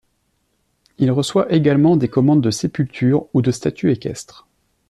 [0.97, 4.47] Il reçoit également des commandes de sépulture ou de statue équestre.